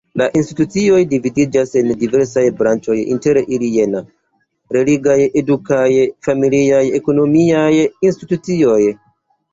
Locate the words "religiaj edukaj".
4.77-5.85